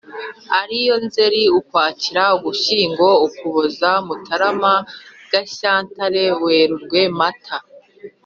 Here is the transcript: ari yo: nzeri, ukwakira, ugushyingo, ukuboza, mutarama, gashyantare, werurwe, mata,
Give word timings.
ari 0.59 0.77
yo: 0.87 0.95
nzeri, 1.05 1.41
ukwakira, 1.59 2.23
ugushyingo, 2.37 3.07
ukuboza, 3.27 3.89
mutarama, 4.05 4.73
gashyantare, 5.31 6.23
werurwe, 6.43 7.01
mata, 7.19 7.57